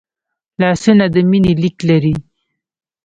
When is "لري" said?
1.89-2.15